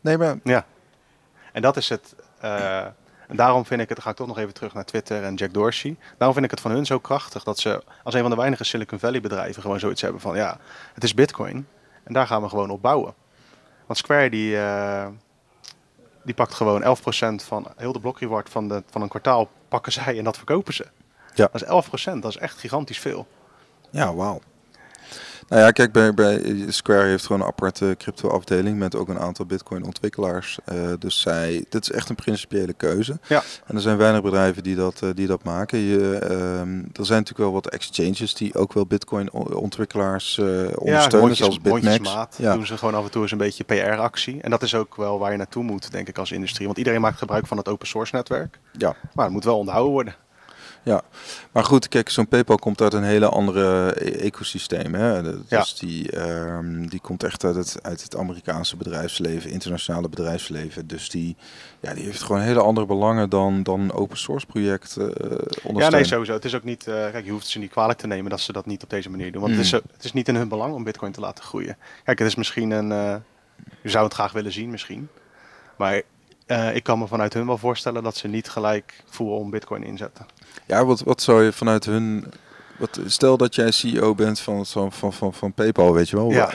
[0.00, 0.66] Nee, maar Ja.
[1.52, 2.14] En dat is het.
[2.40, 2.78] eh,
[3.28, 5.34] en daarom vind ik het, dan ga ik toch nog even terug naar Twitter en
[5.34, 5.96] Jack Dorsey.
[6.16, 8.64] Daarom vind ik het van hun zo krachtig dat ze als een van de weinige
[8.64, 10.58] Silicon Valley bedrijven gewoon zoiets hebben van ja,
[10.94, 11.66] het is Bitcoin
[12.04, 13.14] en daar gaan we gewoon op bouwen.
[13.90, 15.06] Want Square die, eh,
[16.24, 20.18] die pakt gewoon 11% van heel de blokreward van, de, van een kwartaal pakken zij
[20.18, 20.86] en dat verkopen ze.
[21.34, 21.48] Ja.
[21.52, 23.26] Dat is 11%, dat is echt gigantisch veel.
[23.90, 24.40] Ja, wauw.
[25.50, 29.46] Nou ja, kijk, bij, bij Square heeft gewoon een aparte crypto-afdeling met ook een aantal
[29.46, 30.58] Bitcoin-ontwikkelaars.
[30.64, 33.18] Eh, dus zij, dit is echt een principiële keuze.
[33.28, 33.42] Ja.
[33.66, 35.78] En er zijn weinig bedrijven die dat, eh, die dat maken.
[35.78, 41.38] Je, ehm, er zijn natuurlijk wel wat exchanges die ook wel Bitcoin-ontwikkelaars eh ondersteunen, mondjes-
[41.38, 42.36] zoals Bitmax.
[42.36, 42.54] Ja.
[42.54, 44.40] doen ze gewoon af en toe eens een beetje PR-actie.
[44.40, 46.66] En dat is ook wel waar je naartoe moet, denk ik, als industrie.
[46.66, 48.58] Want iedereen maakt gebruik van het open source netwerk.
[48.72, 48.96] Ja.
[49.14, 50.14] Maar het moet wel onderhouden worden.
[51.52, 54.94] Maar goed, kijk, zo'n PayPal komt uit een hele andere e- ecosysteem.
[54.94, 55.22] Hè?
[55.22, 55.64] Dus Ja.
[55.86, 60.86] die, ehm, die komt echt uit het, uit het Amerikaanse bedrijfsleven, internationale bedrijfsleven.
[60.86, 61.36] Dus die,
[61.80, 65.80] ja, die heeft gewoon hele andere belangen dan, dan een open source project eh ondersteunen.
[65.80, 66.32] Ja, nee, sowieso.
[66.32, 68.52] Het is ook niet, eh, kijk, je hoeft ze niet kwalijk te nemen dat ze
[68.52, 69.40] dat niet op deze manier doen.
[69.42, 69.80] Want het, is, Mm.
[69.92, 71.76] het is niet in hun belang om Bitcoin te laten groeien.
[72.04, 72.92] Kijk, het is misschien een.
[72.92, 73.14] eh,
[73.82, 75.08] je zou het graag willen zien, misschien.
[75.78, 76.02] Maar
[76.50, 79.82] eh, ik kan me vanuit hun wel voorstellen dat ze niet gelijk voelen om Bitcoin
[79.82, 80.26] inzetten.
[80.66, 82.24] Ja, wat, wat zou je vanuit hun...
[82.78, 86.30] Wat, stel dat jij CEO bent van, van, van, van, van PayPal, weet je wel.
[86.30, 86.52] Ja.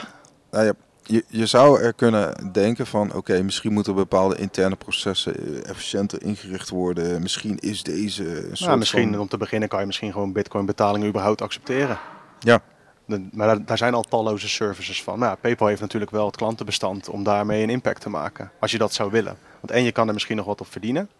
[0.50, 5.64] Nou ja, je, je zou er kunnen denken van, oké, misschien moeten bepaalde interne processen
[5.64, 7.22] efficiënter ingericht worden.
[7.22, 9.20] Misschien is deze een soort Nou, misschien van...
[9.20, 11.98] om te beginnen kan je misschien gewoon Bitcoin betalingen überhaupt accepteren.
[12.38, 12.60] Ja.
[13.06, 15.18] De- maar daar, daar zijn al talloze services van.
[15.18, 18.50] Nou, ja, PayPal heeft natuurlijk wel het klantenbestand om daarmee een impact te maken.
[18.60, 19.36] Als je dat zou willen.
[19.66, 21.10] Want en je kan er misschien nog wat op verdienen.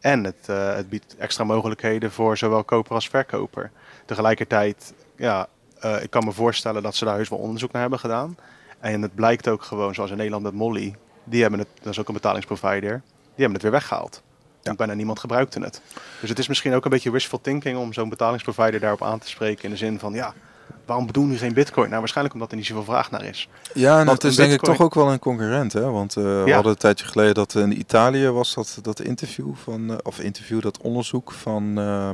[0.00, 3.70] En het, eh, het biedt extra mogelijkheden voor zowel koper als verkoper.
[4.04, 5.48] Tegelijkertijd, ja,
[5.80, 8.36] eh, ik kan me voorstellen dat ze daar heus wel onderzoek naar hebben gedaan.
[8.80, 10.94] En het blijkt ook gewoon, zoals in Nederland met Molly.
[11.24, 13.02] Die hebben het, dat is ook een betalingsprovider.
[13.12, 14.22] Die hebben het weer weggehaald.
[14.62, 15.82] Want bijna niemand gebruikte het.
[16.20, 19.28] Dus het is misschien ook een beetje wishful thinking om zo'n betalingsprovider daarop aan te
[19.28, 19.64] spreken.
[19.64, 20.34] In de zin van, ja,
[20.92, 21.88] waarom doen nu geen bitcoin?
[21.88, 23.48] Nou, waarschijnlijk omdat er niet zoveel vraag naar is.
[23.74, 25.90] Ja, en Want het is denk ik toch ook wel een concurrent, hè?
[25.90, 26.54] Want eh, we Ja.
[26.54, 30.60] hadden een tijdje geleden dat in Italië was dat, dat interview van, eh, of interview,
[30.62, 32.10] dat onderzoek van eh,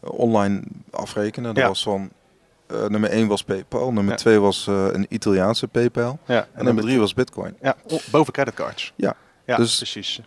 [0.00, 1.54] online afrekenen.
[1.54, 1.68] Dat Ja.
[1.68, 2.10] was van,
[2.88, 4.18] nummer 1 was PayPal, nummer Ja.
[4.18, 7.56] 2 was een Italiaanse PayPal Ja, en nummer 3 was Bitcoin.
[7.62, 7.76] Ja,
[8.10, 8.92] boven creditcards.
[8.96, 9.14] Ja,
[9.46, 10.20] ja dus- precies.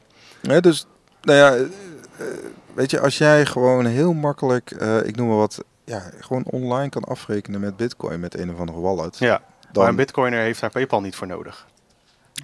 [0.61, 0.85] Dus,
[1.21, 1.65] nou ja,
[2.73, 4.71] weet je, als jij gewoon heel makkelijk,
[5.05, 8.79] ik noem maar wat, ja, gewoon online kan afrekenen met Bitcoin met een of andere
[8.79, 9.17] wallet.
[9.17, 11.65] Ja, dan, maar een bitcoiner heeft daar PayPal niet voor nodig.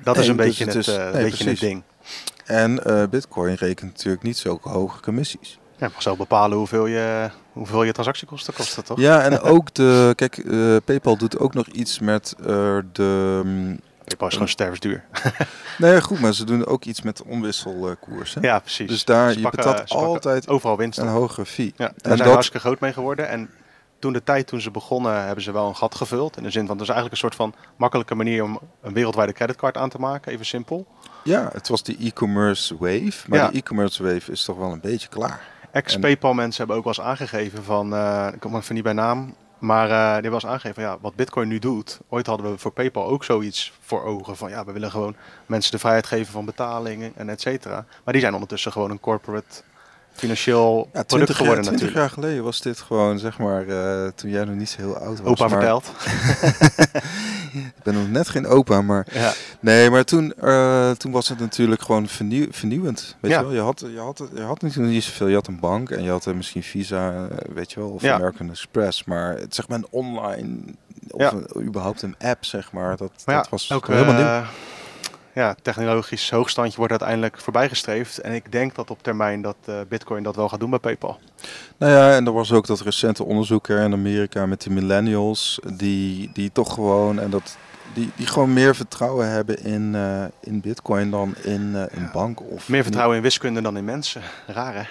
[0.03, 1.83] Dat Nee, is een dus beetje het het, is- eh, een nee, beetje het ding.
[2.45, 5.59] En eh, Bitcoin rekent natuurlijk niet zulke hoge commissies.
[5.77, 8.99] Ja, je mag zelf bepalen hoeveel je, hoeveel je transactiekosten kosten, toch?
[8.99, 12.45] Ja, en ook de, kijk, eh, PayPal doet ook nog iets met eh,
[12.91, 13.79] de, mm,
[14.17, 15.03] PayPal is gewoon stervensduur.
[15.77, 18.41] nee goed, maar ze doen ook iets met onwisselkoersen.
[18.41, 18.87] Ja, precies.
[18.89, 21.65] Dus daar, je pakken- betaalt altijd overal winst een hogere fee.
[21.65, 23.27] Ja, daar En zijn dat- hartstikke groot mee geworden.
[23.29, 23.49] En
[23.99, 26.37] toen de tijd toen ze begonnen, hebben ze wel een gat gevuld.
[26.37, 29.33] In de zin van, het is eigenlijk een soort van makkelijke manier om een wereldwijde
[29.33, 30.31] creditcard aan te maken.
[30.31, 30.87] Even simpel.
[31.23, 33.47] Ja, het was die e-commerce wave, maar Ja.
[33.47, 35.41] die e-commerce wave is toch wel een beetje klaar.
[35.71, 39.35] Ex-PayPal mensen hebben ook wel eens aangegeven van, eh, ik kom even niet bij naam,
[39.61, 41.99] maar eh, die eens aangegeven ja, wat Bitcoin nu doet.
[42.09, 45.71] Ooit hadden we voor PayPal ook zoiets voor ogen van, ja, we willen gewoon mensen
[45.71, 47.85] de vrijheid geven van betalingen en et cetera.
[48.03, 49.63] Maar die zijn ondertussen gewoon een corporate
[50.21, 51.97] financieel Ja, product 20, jaar, geworden 20 natuurlijk.
[51.99, 55.19] jaar geleden was dit gewoon, zeg maar, eh, toen jij nog niet zo heel oud
[55.21, 55.27] was.
[55.31, 55.91] Opa maar- vertelt.
[57.53, 59.07] ik ben nog net geen opa, maar...
[59.11, 59.33] Ja.
[59.59, 63.15] Nee, maar toen, eh, toen was het natuurlijk gewoon vernieuw, vernieuwend.
[63.19, 63.37] Weet Ja.
[63.39, 63.53] je wel?
[63.53, 65.27] Je had, je, had, je had niet, niet zoveel.
[65.27, 68.03] Je had een bank en je had eh, misschien Visa, weet je wel, of.
[68.03, 69.03] American Express.
[69.03, 70.57] Maar het, zeg maar een online,
[71.09, 72.97] of een- überhaupt een app, zeg maar.
[72.97, 74.49] Dat, dat was ook helemaal nieuw.
[75.33, 78.17] Ja, technologisch hoogstandje wordt uiteindelijk voorbijgestreefd.
[78.17, 81.19] En ik denk dat op termijn dat eh, Bitcoin dat wel gaat doen bij PayPal.
[81.77, 85.59] Nou ja, en er was ook dat recente onderzoek hè, in Amerika met de millennials,
[85.73, 87.57] die, die toch gewoon, en dat,
[87.93, 92.41] die, die gewoon meer vertrouwen hebben in, eh, in bitcoin dan in een bank.
[92.41, 94.21] Of Meer vertrouwen in wiskunde dan in mensen.
[94.47, 94.83] Raar hè?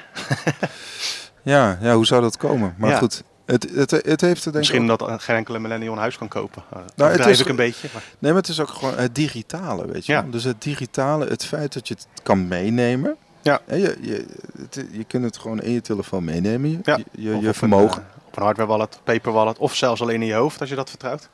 [1.42, 2.74] Ja, ja, hoe zou dat komen?
[2.76, 2.98] Maar Ja.
[2.98, 6.28] goed, het, het, het heeft denk Misschien ook- dat geen enkele millennial een huis kan
[6.28, 6.62] kopen.
[6.76, 7.88] Uh, Nou, het is- ik een beetje.
[7.92, 10.22] Maar, Nee, maar het is ook gewoon het digitale, weet je Ja.
[10.30, 13.16] Dus het digitale, het feit dat je het kan meenemen.
[13.42, 13.60] Ja.
[13.68, 14.26] Je, je,
[14.58, 16.98] het, je kunt het gewoon in je telefoon meenemen, je, Ja.
[17.12, 17.96] je, je, vermogen.
[18.02, 19.58] Een, eh, op een hardware wallet, paper wallet.
[19.58, 21.28] Of zelfs alleen in je hoofd als je dat vertrouwt.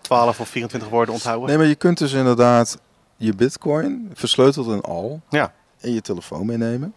[0.00, 1.48] 12 of 24 woorden onthouden.
[1.48, 2.78] Nee, maar je kunt dus inderdaad
[3.16, 5.52] je bitcoin, versleuteld en al, Ja.
[5.80, 6.92] in je telefoon meenemen.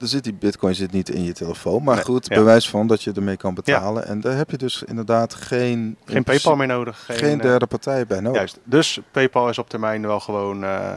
[0.00, 2.34] Er zit die bitcoin zit niet in je telefoon, maar Nee, goed, ja.
[2.36, 4.06] bewijs van dat je ermee kan betalen.
[4.06, 7.04] En daar heb je dus inderdaad geen, Geen PayPal meer nodig.
[7.04, 8.36] Geen, geen eh, derde partij bij nodig.
[8.38, 8.58] Juist.
[8.64, 10.64] Dus PayPal is op termijn wel gewoon...
[10.64, 10.96] eh,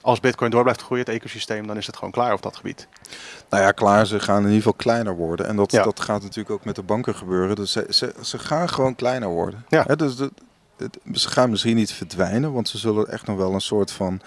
[0.00, 2.86] als Bitcoin door blijft groeien, het ecosysteem, dan is het gewoon klaar op dat gebied.
[3.48, 5.46] Nou ja, klaar, ze gaan in ieder geval kleiner worden.
[5.46, 5.82] En dat, Ja.
[5.82, 7.56] dat gaat natuurlijk ook met de banken gebeuren.
[7.56, 9.64] Dus ze, ze, ze gaan gewoon kleiner worden.
[9.68, 9.82] Ja.
[9.84, 10.30] Dus de,
[10.76, 14.20] het- ze gaan misschien niet verdwijnen, want ze zullen echt nog wel een soort van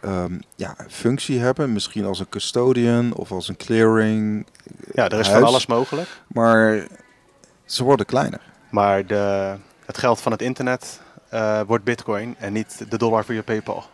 [0.00, 1.72] ehm, ja, functie hebben.
[1.72, 4.46] Misschien als een custodian of als een clearing.
[4.92, 5.28] Ja, er is huis.
[5.28, 6.08] van alles mogelijk.
[6.26, 6.86] Maar
[7.64, 8.40] ze worden kleiner.
[8.70, 9.54] Maar de,
[9.86, 13.84] het geld van het internet eh, wordt bitcoin en niet de dollar voor je PayPal.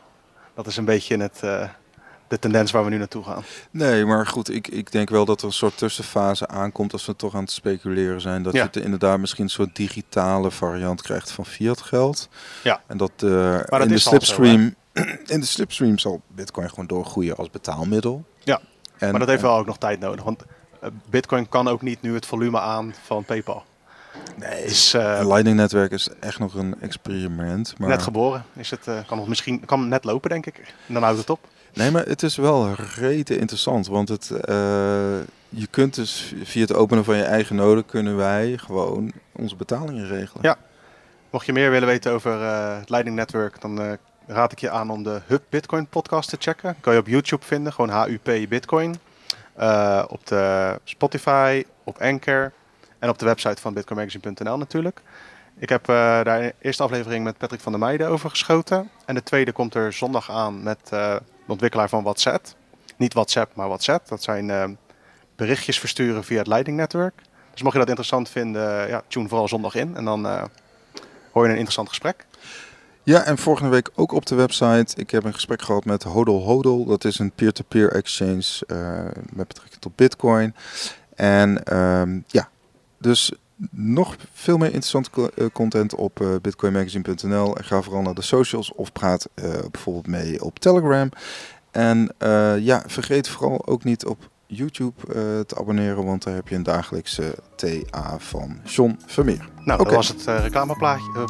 [0.55, 1.69] Dat is een beetje het, eh,
[2.29, 3.45] de tendens waar we nu naartoe gaan.
[3.71, 7.17] Nee, maar goed, ik, ik denk wel dat er een soort tussenfase aankomt als we
[7.17, 8.43] toch aan het speculeren zijn.
[8.43, 8.59] Dat Ja.
[8.59, 12.29] je het inderdaad misschien een soort digitale variant krijgt van fiat geld.
[12.63, 12.81] Ja.
[12.87, 14.75] En dat, eh, dat in, de slipstream,
[15.27, 18.25] in de slipstream zal bitcoin gewoon doorgroeien als betaalmiddel.
[18.45, 18.61] Ja,
[18.99, 20.25] En, maar dat heeft wel ook nog tijd nodig.
[20.25, 20.43] Want
[20.81, 23.65] eh, bitcoin kan ook niet nu het volume aan van PayPal.
[24.37, 27.75] Nee, Dus eh, een Lightning netwerk is echt nog een experiment.
[27.79, 28.45] Maar, net geboren.
[28.55, 30.75] Is het, eh, kan het misschien kan het net lopen, denk ik.
[30.87, 31.47] En dan houdt het op.
[31.75, 33.87] nee, maar het is wel rete interessant.
[33.87, 34.55] Want het, eh,
[35.49, 40.07] je kunt dus via het openen van je eigen node kunnen wij gewoon onze betalingen
[40.07, 40.43] regelen.
[40.43, 40.57] Ja.
[41.31, 43.93] Mocht je meer willen weten over eh, het Lightning Network, dan eh,
[44.27, 46.77] raad ik je aan om de Hub Bitcoin podcast te checken.
[46.81, 48.97] Kan je op YouTube vinden, gewoon HUP Bitcoin.
[49.55, 52.53] Eh, op de Spotify, op Anchor
[52.99, 55.01] en op de website van bitcoinmagazine.nl natuurlijk.
[55.59, 58.91] Ik heb eh, daar de eerste aflevering met Patrick van der Meijden over geschoten.
[59.07, 61.15] En de tweede komt er zondag aan met eh,
[61.47, 62.47] de ontwikkelaar van WhatsApp.
[62.97, 64.09] Niet WhatsApp, maar WhatsApp.
[64.09, 64.79] Dat zijn
[65.37, 67.15] berichtjes versturen via het Lightning Network.
[67.53, 69.97] Dus mocht je dat interessant vinden, ja, tune vooral zondag in.
[69.97, 70.27] En dan
[71.33, 72.27] hoor je een interessant gesprek.
[73.05, 74.97] Ja, en volgende week ook op de website.
[74.97, 76.85] Ik heb een gesprek gehad met Hodl Hodl.
[76.85, 80.55] Dat is een peer-to-peer exchange eh, met betrekking tot Bitcoin.
[81.15, 82.49] En ehm, ja,
[82.99, 83.33] dus
[83.71, 87.57] nog veel meer interessante eh, content op eh, bitcoinmagazine.nl.
[87.57, 89.29] En ga vooral naar de socials of praat
[89.71, 91.09] bijvoorbeeld mee op Telegram.
[91.71, 92.15] En
[92.61, 96.63] ja, vergeet vooral ook niet op YouTube eh, te abonneren, want daar heb je een
[96.63, 99.49] dagelijkse TA van John Vermeer.
[99.65, 101.25] Nou, dat was het eh, reclameplaatje, eh,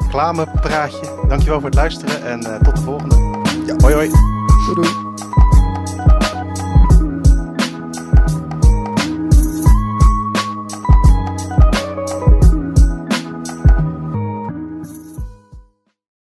[0.00, 1.26] reclamepraatje.
[1.28, 3.14] Dankjewel voor het luisteren en tot de volgende.
[3.66, 3.74] Ja.
[3.78, 4.08] Hoi hoi.
[4.66, 5.51] Doei doei!